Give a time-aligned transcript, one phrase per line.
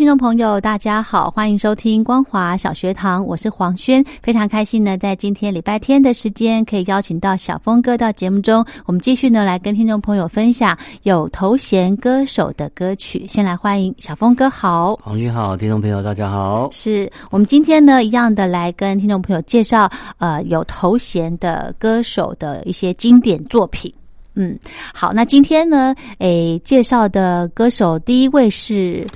[0.00, 13.26] 听众朋友，大家好，欢迎收听光华小学堂，我是黄轩，非常开心呢，在今天礼拜天的时间，可以邀请到小峰哥到节目中，我们继续呢来跟听众朋友分享有头衔歌手的歌曲。
[13.28, 23.92] 先来欢迎小峰哥，好，黄轩好，听众朋友大家好，是我们今天呢一样的来跟听众朋友介绍呃有头衔的歌手的一些经典作品。
[24.32, 24.58] 嗯，
[24.94, 29.06] 好，那今天呢，诶，介绍的歌手第一位是。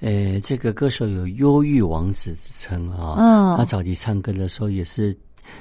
[0.00, 3.14] 呃，这个歌手有“忧郁王子”之称啊。
[3.18, 5.16] 嗯，他早期唱歌的时候也是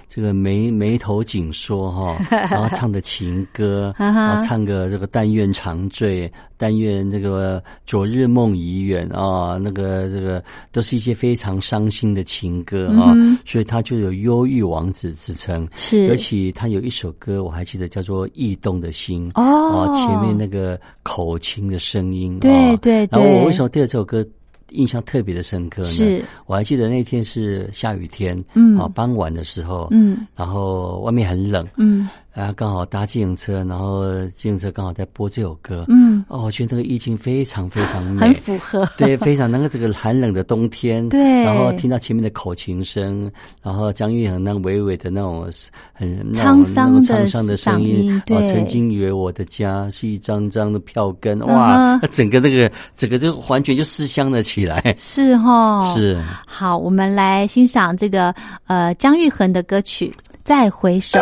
[0.08, 13.14] 这个眉眉头紧缩哈， 然后唱的情歌，然后唱个这个“但愿长醉”，“但愿这个昨日梦已远”啊，那个这个都是一些非常伤心的情歌啊，
[13.46, 15.68] 所以他就有“忧郁王子”之称。
[15.76, 23.20] 是，而且他有一首歌，我还记得叫做《异动的心》哦，前面那个口琴的声音，对对对。
[23.20, 24.26] 然后我为什么第二首歌？
[24.74, 26.24] 印象特别的深刻呢，是。
[26.46, 32.10] 我还记得那天是下雨天，嗯，啊，傍晚的时候，嗯，然后外面很冷，嗯。
[32.34, 34.04] 啊，刚好搭自行车，然后
[34.34, 43.32] 自行车刚好在播这首歌，嗯，哦，我觉得这个意境非常非常美，很符合，对，非常那个这个寒冷的冬天，对，然后听到前面的口琴声，
[43.62, 45.48] 然后张玉恒那娓娓的那种
[45.94, 58.34] 很沧桑的沧桑的声音，对，曾经以为我的家是一张张的票根，哇，整个那个整个就完全就思乡了起来，是哈，是，好，我们来欣赏这个
[58.66, 60.08] 呃张玉恒的歌曲
[60.44, 61.20] 《再回首》。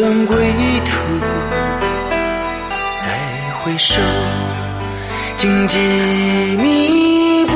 [0.00, 0.34] 段归
[0.86, 0.96] 途，
[3.00, 3.04] 再
[3.58, 4.00] 回首，
[5.36, 5.76] 荆棘
[6.56, 7.52] 密布，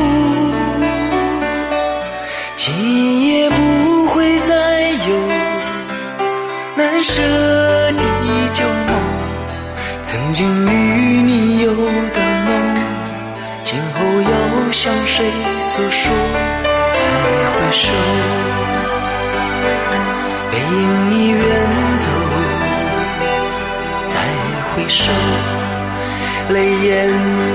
[2.55, 5.16] 今夜不会再有
[6.77, 8.03] 难舍的
[8.53, 8.94] 旧梦。
[10.03, 12.53] 曾经与你有的梦，
[13.62, 15.25] 今后要向谁
[15.61, 16.12] 诉说？
[16.93, 16.99] 再
[17.55, 17.88] 回首，
[20.53, 21.54] 背影已远。
[24.84, 25.11] 回首，
[26.50, 27.54] 泪眼。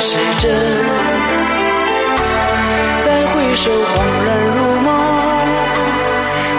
[0.00, 0.54] 是真，
[3.04, 3.86] 再回首，恍
[4.24, 4.88] 然如梦；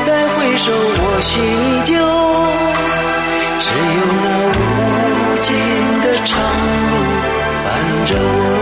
[0.06, 1.96] 再回首，我心依旧。
[3.62, 4.60] 只有那无
[5.42, 5.48] 尽
[6.02, 6.36] 的长
[6.92, 6.94] 路
[7.64, 7.68] 伴
[8.06, 8.59] 着我。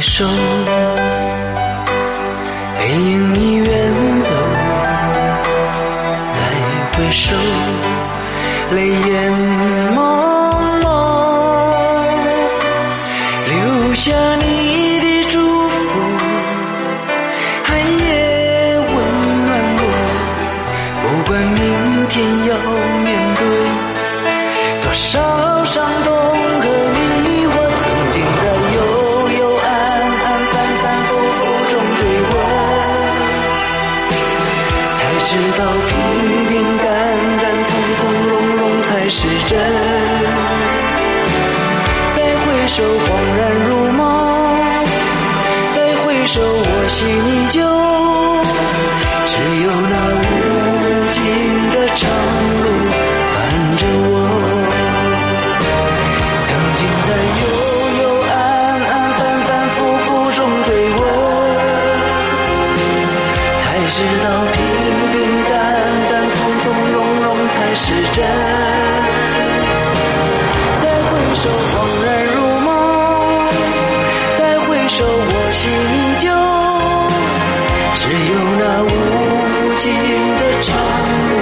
[0.00, 0.79] 手
[63.92, 64.56] 知道平
[65.12, 65.16] 平
[65.50, 65.52] 淡
[66.08, 67.82] 淡、从从容容才是
[68.14, 68.18] 真。
[70.80, 71.72] 再回首，恍
[72.06, 72.68] 然如梦；
[74.38, 75.60] 再回首，我心
[75.92, 76.24] 依旧。
[77.96, 78.86] 只有那无
[79.80, 79.84] 尽
[80.38, 80.68] 的长
[81.30, 81.32] 路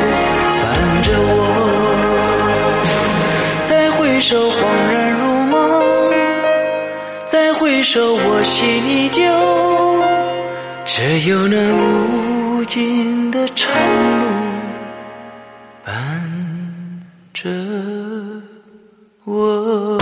[0.63, 0.67] 伴。
[1.03, 1.37] 着我，
[3.67, 4.57] 再回首，恍
[4.91, 5.55] 然如梦；
[7.27, 8.57] 再回首，我心
[8.89, 9.23] 依旧。
[10.87, 13.71] 只有那无无尽的长
[14.19, 14.27] 路
[15.85, 17.01] 伴
[17.33, 17.49] 着
[19.23, 19.97] 我。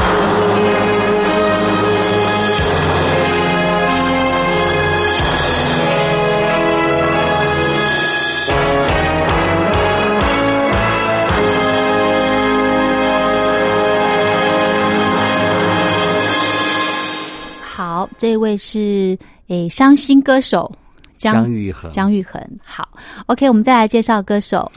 [17.60, 19.18] 好这位是
[19.48, 20.72] 诶，伤心歌手
[21.16, 21.90] 姜育恒。
[21.92, 22.88] 江玉恒，好
[23.26, 24.70] ，OK，我们再来介绍歌手。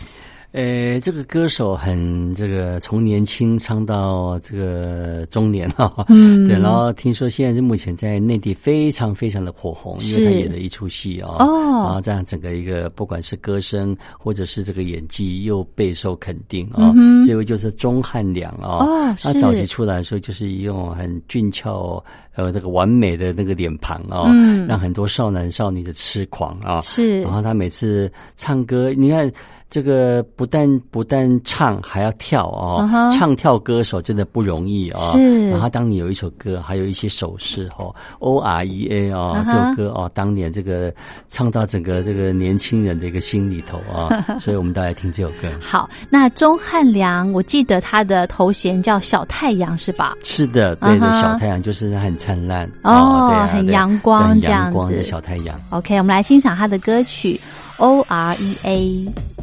[0.52, 16.92] 呃，这个歌手很这个，从年轻唱到这个中年哈，嗯， 对，然后听说现在是目前在内地非常非常的火红，因为他演的一出戏啊，哦，然后这样整个一个不管是歌声或者是这个演技又备受肯定啊，
[17.28, 22.04] 这位就是钟汉良啊，哦，他早期出来的时候就是用很俊俏
[22.34, 29.32] 呃那个完美的那个脸庞啊，嗯，让很多少男少女的痴狂啊，是，然后他每次唱歌，你看。
[29.70, 32.90] 这个不但不但唱，还要跳哦。
[33.16, 35.00] 唱跳歌手真的不容易哦。
[35.12, 35.50] 是。
[35.52, 40.92] 然后当你有一首歌，还有一些手势哦，O R E A 哦，这首歌哦，当年这个
[41.30, 44.10] 唱到整个这个年轻人的一个心里头啊。
[44.42, 45.48] 所以我们都来听这首歌。
[45.62, 50.16] 好，那钟汉良，我记得他的头衔叫小太阳是吧？
[50.24, 55.04] 是的，对的，小太阳就是很灿烂哦，很阳光这样子。
[55.04, 55.56] 小太阳。
[55.70, 57.40] OK，我们来欣赏他的歌曲
[57.78, 59.39] O R E A。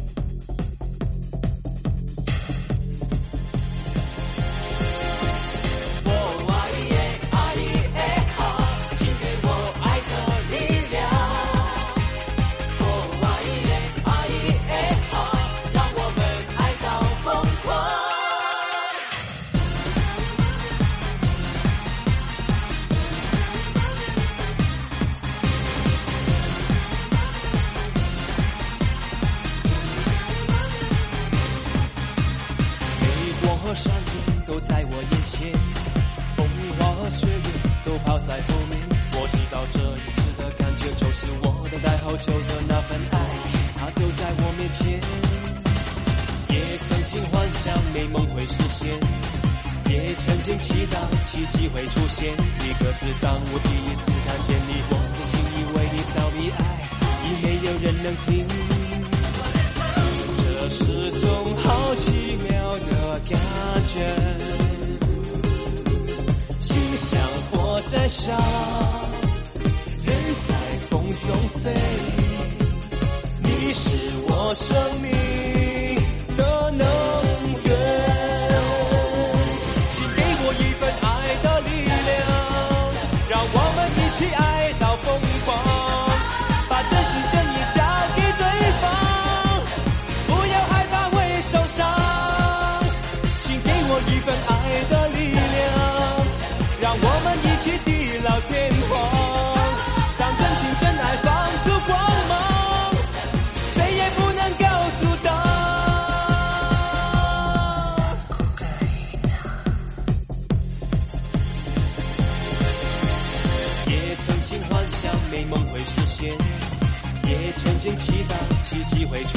[47.97, 48.87] 美梦会实现，
[49.89, 52.31] 也曾经祈祷奇迹会出现。
[52.31, 56.61] 一个字，当我第一次看见你，我的心以为你早已爱，
[57.25, 58.45] 已没有人能听。
[60.37, 60.79] 这是
[61.19, 61.25] 种
[61.55, 63.33] 好奇妙的感
[63.87, 63.97] 觉，
[66.59, 68.31] 心像火在烧，
[70.03, 70.15] 人
[70.47, 70.53] 在
[70.87, 71.73] 风中飞，
[73.41, 73.89] 你是
[74.27, 75.66] 我生命。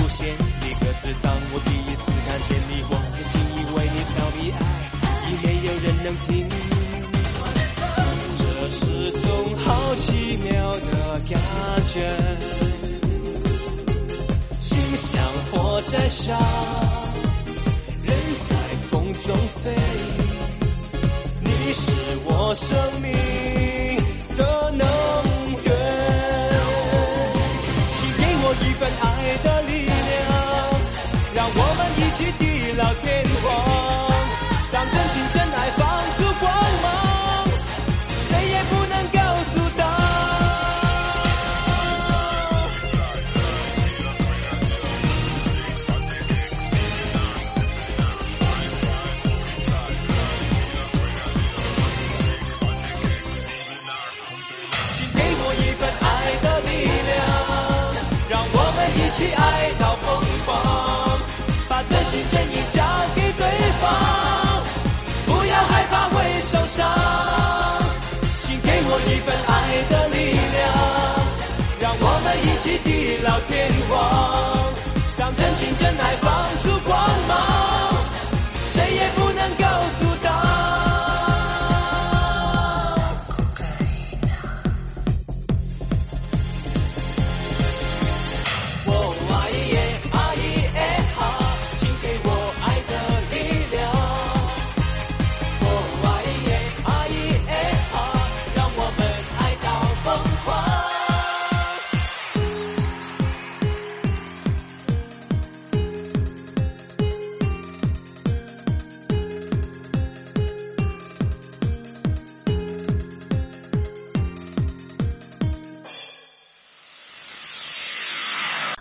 [0.00, 0.26] 出现，
[0.62, 4.58] 你可是当我第一次看见你，我的心以为你早已爱，
[5.28, 6.48] 已没有人能听。
[8.38, 8.80] 这是
[9.20, 9.28] 种
[9.58, 11.36] 好奇妙的感
[11.92, 12.00] 觉，
[14.58, 16.32] 心像火在烧。
[18.02, 18.16] 人
[18.48, 18.56] 在
[18.90, 19.76] 风中飞。
[21.42, 21.92] 你是
[22.24, 22.68] 我生
[75.80, 76.30] 真爱放
[76.62, 76.94] 出光
[77.26, 77.96] 芒，
[78.74, 79.64] 谁也不能够
[79.98, 80.09] 阻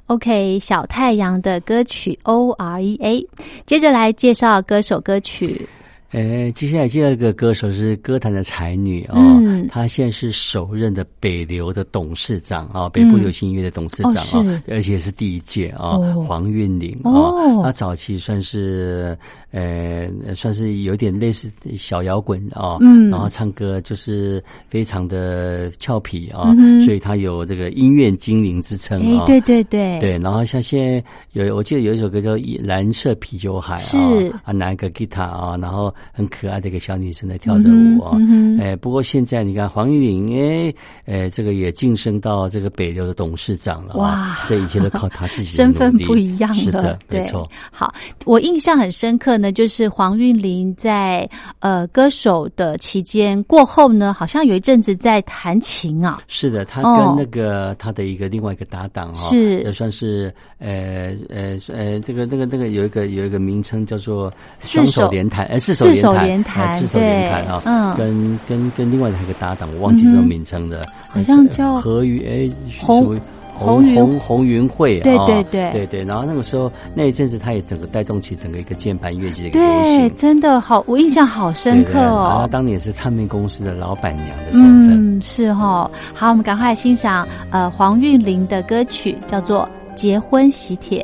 [0.09, 3.27] OK，小太阳的歌曲 O R E A，
[3.67, 5.69] 接着来介绍歌手歌曲。
[6.11, 9.67] 呃，接下来第二个歌手是歌坛的才女哦，嗯。
[9.67, 16.23] 她现在是首任的北流的董事长啊、北部流行音乐的董事长啊、而且是第一届啊、哦。
[16.27, 17.61] 黄韵玲啊、哦。
[17.63, 19.15] 她早期算是
[19.51, 23.09] 呃算是有点类似小摇滚啊，嗯。
[23.11, 32.35] 然后唱歌就是非常的俏皮啊、嗯所以她有这个音乐精灵之称啊，，哎对对对，对，然后像现在有，我记得有一首歌叫
[32.65, 33.97] 《蓝色啤酒海》是。
[34.31, 38.17] 啊，啊拿一个吉他啊，然后很可爱的一个小女生在跳着舞啊。
[38.19, 40.73] 嗯哎，不过现在你看黄玉玲，哎，
[41.05, 44.37] 哎，这个也晋升到这个北流的董事长了啊哇。
[44.47, 47.49] 这一切都靠她自己的身份不一样了，是的，没错。。
[47.71, 47.93] 好，
[48.25, 51.29] 我印象很深刻呢，就是黄韵玲在
[51.59, 59.61] 呃歌手的期间过后呢，好像有一阵子在弹琴啊，是的，他哦跟那个他的一个另外一个搭档哈、是。
[59.61, 73.19] 也算是呃呃呃，这个那个那个有一个有一个名称叫做四双手手联弹，呃，四手四手联联弹四手联弹啊，嗯跟跟跟另外的一个搭档，我忘记这个名称的，好像叫何云哎红
[73.53, 82.47] 红云红红红云会，对啊对对对对，然后那个时候那一阵子，他也整个带动起整个一个键盘乐器的对，真的好，我印象好深刻对对然后。
[82.47, 84.95] 当年是唱片公司的老板娘的身份。
[84.95, 91.03] 嗯，是哈、好，我们赶快来欣赏呃黄韵玲的歌曲，叫做《结婚喜帖》。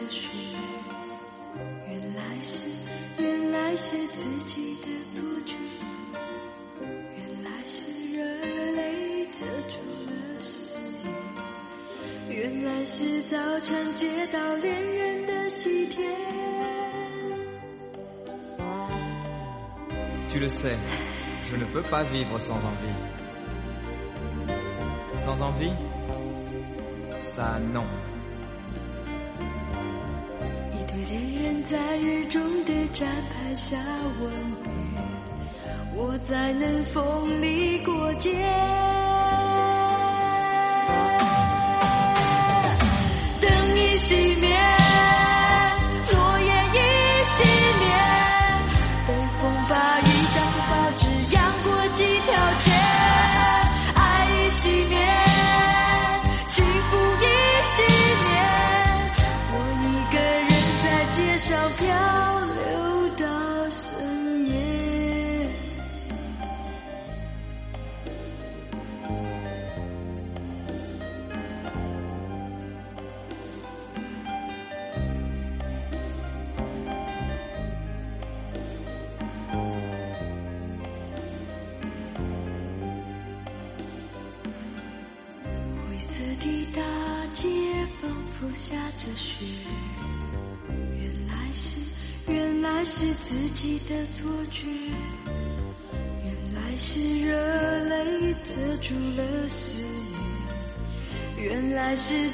[0.00, 0.28] 下着雪，
[1.88, 2.68] 原来是
[3.18, 5.56] 原来是自己的错觉，
[7.16, 8.24] 原来是热
[8.72, 10.80] 泪遮住了视
[12.28, 16.08] 野，原来是早晨接到恋人的喜帖。
[20.30, 20.76] Tu le sais,
[21.42, 22.94] je ne peux pas vivre sans envie.
[25.14, 25.72] Sans envie
[27.34, 27.84] Ça non.
[33.70, 33.76] 下
[34.20, 34.32] 文
[34.64, 34.68] 别，
[35.94, 38.34] 我在冷风里过节。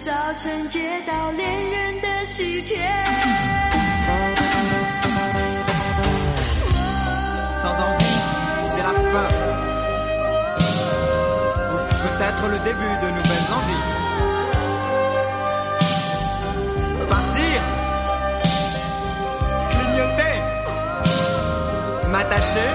[0.06, 2.78] 早晨接到恋人的喜帖。
[7.62, 8.20] Sans envie,
[8.72, 9.28] c'est la fin.
[11.72, 13.86] Ou peut-être le début de nouvelles envies.
[17.10, 17.62] Partir,
[19.70, 20.38] clignoter,
[22.10, 22.72] m'attacher,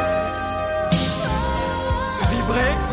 [2.30, 2.89] vibrer.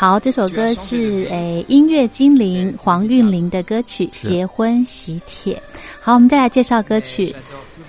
[0.00, 5.52] 好，这首歌是诶音乐精灵黄韵玲的歌曲《结婚喜帖》。
[6.00, 7.30] 好，我们再来介绍歌曲。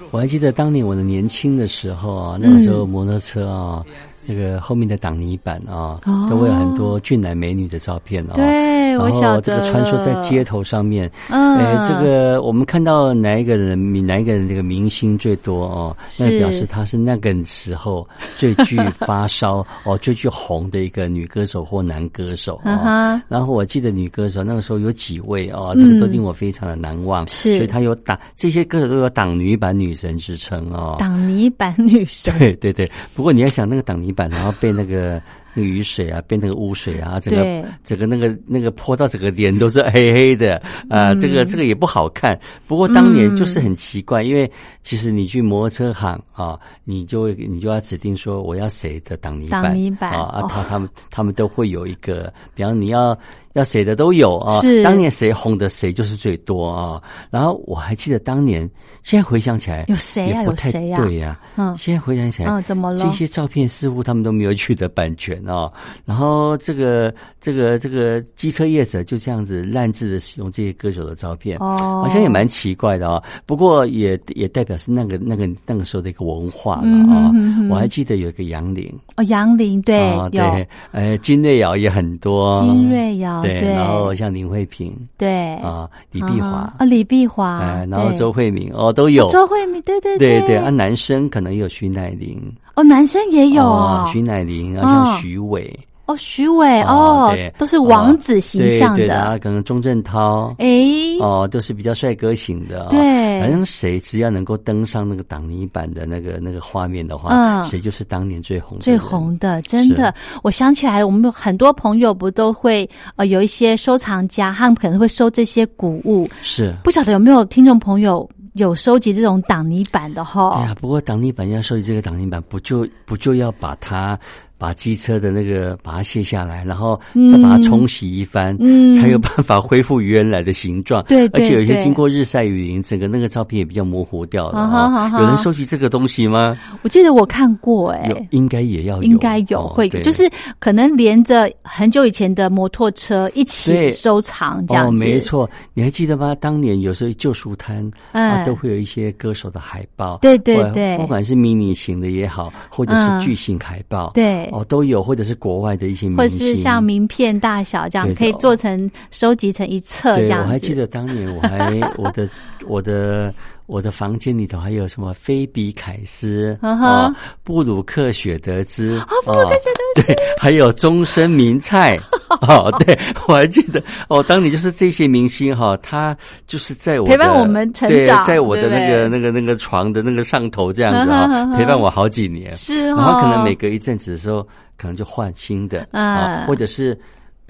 [0.10, 3.82] 我还记得当年我的年轻的时候啊，那个时候摩托车啊，
[4.25, 6.27] 那个后面的挡泥板啊，哦。
[6.29, 8.34] 都会有很多俊男美女的照片啊。
[8.36, 11.57] 对，我然后这个穿梭在街头上面，嗯。
[11.57, 18.07] 哎，这个我们看到哪一个人，哪一个人这个明星最多哦，那表示他是那个时候
[18.38, 23.21] 最具发烧 哦，最具红的一个女歌手或男歌手嗯啊、哼。
[23.27, 27.55] 然后我记得女歌手那个时候有几位哦，这个都令我非常的难忘，嗯是。
[27.55, 30.95] 所以她有挡这些歌手都有挡泥板女神之称哦。
[30.99, 35.21] 挡泥板女神，对对对，不过你要想那个挡泥板，然后被那个
[35.54, 40.56] 那个雨水啊，变成个污水啊，整个整个那个那个泼到整个脸都是黑黑的
[40.90, 41.20] 啊、嗯。
[41.20, 42.40] 这个这个也不好看。
[42.68, 44.50] 不过当年就是很奇怪，因为
[44.82, 53.18] 其实你去摩托车行啊，你就会你就要指定说我要谁的挡泥板，挡泥板啊，他他们他们都会有一个，比方你要。
[53.54, 54.82] 要谁的都有啊，是。
[54.82, 57.04] 当年谁红的谁就是最多啊。
[57.30, 58.62] 然后我还记得当年，
[59.04, 61.76] 现在回想起来有谁呀也不太有谁呀对呀、嗯。
[61.76, 62.98] 现在回想起来，嗯怎么了？
[62.98, 65.71] 这些照片似乎他们都没有取得版权哦。
[66.06, 73.21] 然后这个这个这个机车业者就这样子滥制的使用这些歌手的照片，哦好像也蛮奇怪的哦。
[73.45, 78.91] 不过也也代表是那个那个那个时候的一个文化了嗯啊、哼哼哼我还记得有一个杨林。
[79.15, 79.99] 哦，杨林对
[80.32, 92.39] 对，呃，金瑞瑶也很多，金瑞瑶对，对然后像林慧萍对啊，李碧华啊，哦，李碧华哎，，然后周慧敏哦都有，周慧敏，对对对对对啊，男生可能有徐乃麟，
[92.75, 93.63] 哦，男生也有。
[93.63, 102.99] 哦哦，徐乃麟，啊，哦像徐伟，哦，徐伟哦，都是王子形象的，可能钟镇涛，诶，哦，都是比较帅哥型的、哦，对。
[103.41, 107.63] 反正谁只要能够登上那个挡泥板的那个那个画面的话，嗯。
[107.63, 116.73] 谁就是当年最红的最红的，真的，我想起来，我们有很多朋友不都会呃有一些收藏家，他们可能会收这些古物，是。
[116.84, 120.52] 不晓得有没有听众朋友有收集这种挡泥板的哈？
[120.56, 124.20] 对呀，不过挡泥板要收集这个挡泥板，不就不就要把它
[124.62, 127.00] 把机车的那个把它卸下来，然后
[127.32, 128.93] 再把它冲洗一番，嗯。
[128.93, 131.02] 才有办法恢复原来的形状。
[131.06, 136.56] 对对而且有一些经过日晒雨淋，整个那个照片也比较模糊掉了、有人收集这个东西吗？
[136.84, 138.08] 我记得我看过、哎。
[138.10, 146.36] 有，应该也要有，应该有哦会有，就是可能连着很久以前的摩托车一起收藏这样哦，没错，你还记得吗？
[146.36, 150.97] 当年有时候旧书摊啊，嗯都会有一些歌手的海报，对对对。
[150.97, 153.19] 不管是迷你型的也好，或者嗯。
[153.19, 160.42] 是巨型海报，对哦，都有，或者是国外的一些明或者，是像名片大小这样，可以做成收集成一册这，样。
[160.42, 162.30] 我还记得当年我还我的
[162.68, 163.34] 我的
[163.67, 171.97] 我的房间里头还有什么菲比凯斯啊，布鲁克雪德兹啊，布鲁克雪德兹，对，还有终身名菜
[172.41, 172.97] 哦，对
[173.28, 184.45] 我还记得哦，当你就是这些明星哈，他就是在我陪伴我们成长，在我的那个那个那个床的那个上头这样子啊，陪伴我好几年，是，然后可能每隔一阵子的时候，
[184.78, 186.97] 可能就换新的啊，或者是。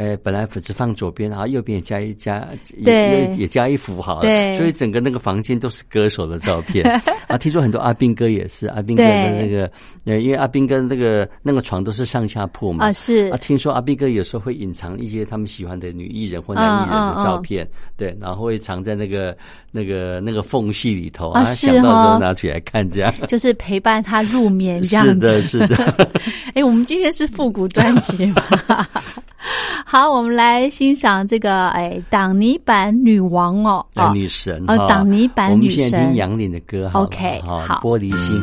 [0.01, 6.83] 呃，本来只放左边，然后右边也加一加，也也加一幅好了，所以整个那个房间都是歌手的照片
[7.29, 7.37] 啊。
[7.37, 9.71] 听说很多阿斌哥也是，阿斌哥的那个，
[10.05, 13.37] 呃，因为阿斌哥那个那个床都是上下铺嘛，啊是啊。
[13.37, 19.37] 听说阿斌哥有时候会隐藏一些他们喜欢的女艺人或男艺人的照片，对，然后会藏在那个
[19.69, 26.09] 那个那个缝隙里头啊，想到时候拿起来看，这样就是陪伴他入眠这样子，是的，是的。
[26.55, 28.41] 哎，我们今天是复古专辑嘛。
[29.91, 35.79] 好，我们来欣赏这个哎，挡泥板女王哦，女神哦，挡泥板女神。
[35.79, 38.41] 我们现在听杨林的歌，OK，好，玻璃心。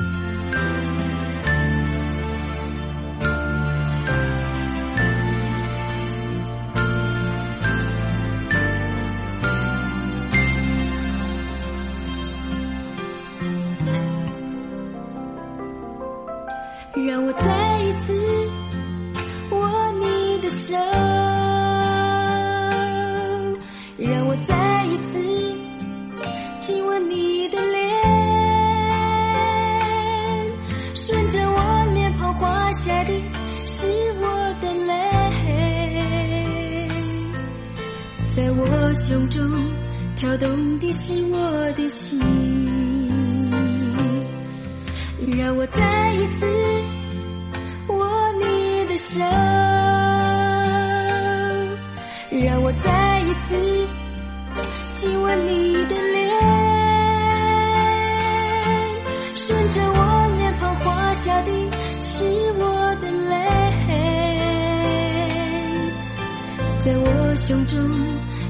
[67.28, 67.78] 我胸中。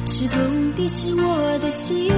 [0.05, 2.09] 刺痛的是我的心，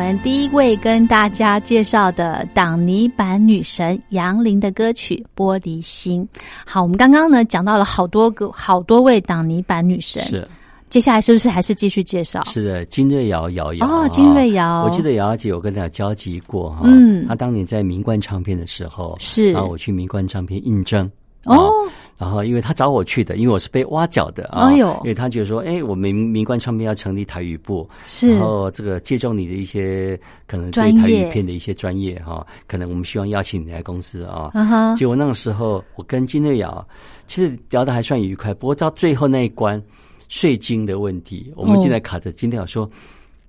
[0.00, 6.26] 们第一位跟大家介绍的挡泥板女神杨林的歌曲《玻璃心》。
[6.64, 10.22] 好，我们刚刚呢讲到了好多个、好多位挡泥板女神。
[10.24, 10.48] 是。
[10.88, 12.42] 接下来是不是还是继续介绍？
[12.44, 16.80] 是的，金瑞瑶瑶瑶哦，金瑞瑶，我记得瑶瑶姐有跟她交集过哈。
[16.84, 21.08] 嗯，她当年在民冠唱片的时候，是，然后我去民冠唱片应征
[21.44, 21.72] 哦，
[22.18, 34.50] 然后因为他找我去的，因为我是被挖角的啊，因为他觉得说，哎，我们明冠唱片要成立台语部，是，然后这个借重你的一些可能对台语片的一些专业哈，可能我们希望邀请你来公司啊，
[34.96, 36.86] 结果那个时候我跟金瑞瑶
[37.26, 39.82] 其实聊的还算愉快，不过到最后那一关。
[40.32, 42.88] 税金的问题，我们进来卡着金条说：“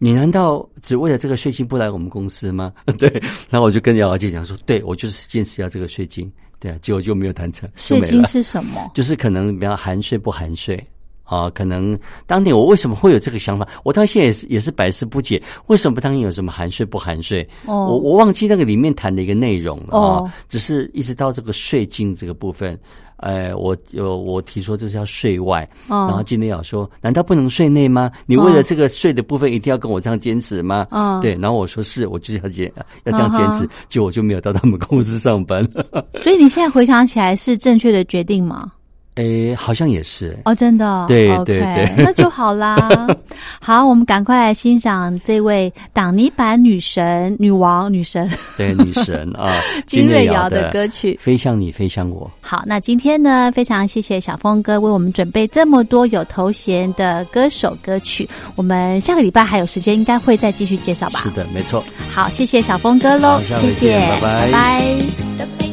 [0.02, 3.08] 你难道只为了这个税金不来我们公司吗？” 对，
[3.52, 6.28] 然后我就跟姚瑶姐讲说：“对，我就是坚持要这个税金。”
[6.62, 7.68] 对啊，结果就没有谈成。
[7.76, 8.90] 税金是什么？
[8.96, 10.82] 就是可能比方含税不含税
[11.24, 11.50] 啊？
[11.50, 11.98] 可能
[12.28, 13.68] 当年我为什么会有这个想法？
[13.84, 17.42] 我到现在也是也是百思不解，为什么当年有什么含税不含税？
[17.66, 22.80] 哦，我我忘记那个里面谈的一个内容了啊，只是一直到这个税金这个部分。
[23.22, 28.12] 哎，我有我提出这是要税外，然后金天瑶说：“难道不能税内吗？
[28.26, 32.72] 你为了这个税的部分，一定要跟我这样坚持吗？”嗯，对，然后我说是，我就是要坚
[33.06, 35.66] 要这样坚持，就我就没有到他们公司上班。
[36.22, 38.72] 所以你现在回想起来是正确的决定吗？
[39.16, 42.78] 诶，好像也是哦，真的，对对对， 那就好啦。
[43.60, 49.54] 好，我们赶快来欣赏这位挡泥板女神、女王、女神，对女神啊，
[49.86, 52.26] 金瑞瑶的歌曲《飞向你，飞向我》。
[52.48, 58.28] 好，那今天呢，非常谢谢小峰哥为我们准备这么多有头衔的歌手歌曲。
[58.56, 61.20] 我们下个礼拜还有时间，应该会再继续介绍吧？
[61.24, 61.84] 是的，没错。
[62.10, 65.71] 好，谢谢小峰哥喽，谢谢，拜拜。